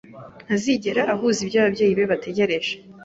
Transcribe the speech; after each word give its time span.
Ntazigera 0.45 1.01
ahuza 1.13 1.39
ibyo 1.45 1.57
ababyeyi 1.61 1.93
be 1.97 2.05
bategereje. 2.11 2.71